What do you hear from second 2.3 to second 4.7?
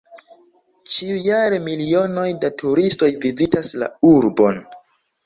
da turistoj vizitas la urbon.